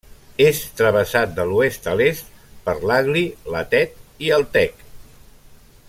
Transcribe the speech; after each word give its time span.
És 0.43 0.61
travessat, 0.79 1.35
de 1.39 1.45
l'oest 1.49 1.85
a 1.91 1.93
l'est, 1.99 2.31
per 2.69 2.75
l'Aglí, 2.93 3.25
la 3.57 3.63
Tet 3.75 3.95
i 4.29 4.33
el 4.39 4.49
Tec. 4.57 4.83